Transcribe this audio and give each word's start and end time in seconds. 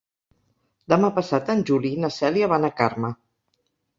Demà 0.93 1.11
passat 1.17 1.51
en 1.55 1.61
Juli 1.71 1.93
i 1.97 2.01
na 2.05 2.11
Cèlia 2.17 2.49
van 2.53 2.65
a 2.71 2.75
Carme. 2.83 3.15